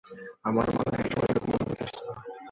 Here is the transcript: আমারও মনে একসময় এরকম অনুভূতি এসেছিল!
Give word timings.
আমারও 0.45 0.71
মনে 0.77 0.97
একসময় 0.99 1.29
এরকম 1.29 1.49
অনুভূতি 1.49 1.83
এসেছিল! 1.83 2.07